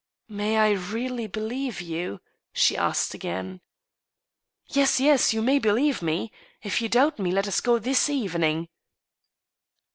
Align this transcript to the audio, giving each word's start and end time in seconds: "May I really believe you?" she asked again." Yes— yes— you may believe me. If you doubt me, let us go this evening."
"May 0.27 0.57
I 0.57 0.71
really 0.71 1.27
believe 1.27 1.79
you?" 1.79 2.21
she 2.53 2.75
asked 2.75 3.13
again." 3.13 3.61
Yes— 4.65 4.99
yes— 4.99 5.31
you 5.31 5.43
may 5.43 5.59
believe 5.59 6.01
me. 6.01 6.31
If 6.63 6.81
you 6.81 6.89
doubt 6.89 7.19
me, 7.19 7.29
let 7.31 7.47
us 7.47 7.61
go 7.61 7.77
this 7.77 8.09
evening." 8.09 8.69